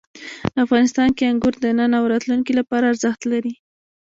[0.63, 3.53] افغانستان کې انګور د نن او راتلونکي لپاره ارزښت لري.